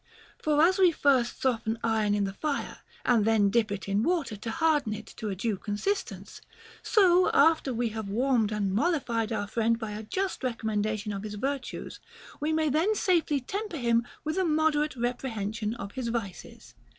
[0.39, 4.35] For as we first soften iron in the fire and then dip it in water,
[4.35, 6.41] to harden it into a due consistence;
[6.81, 11.35] so, after we have warmed and mollified our friend by a just commendation of his
[11.35, 11.99] virtues,
[12.39, 16.73] we may then safely temper him with a moderate reprehension of his vices.